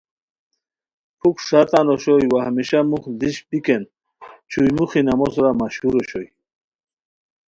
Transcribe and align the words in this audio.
پُھک 1.19 1.37
ݰا 1.47 1.61
تان 1.69 1.87
اوشوئے 1.91 2.25
وا 2.31 2.39
ہمیشہ 2.47 2.79
موخ 2.89 3.03
دیش 3.19 3.35
بیکن 3.49 3.81
چھوئی 4.49 4.71
موخی 4.77 5.01
نامو 5.07 5.27
سورا 5.33 5.51
مشہور 5.59 5.93
اوشوئے 5.97 6.27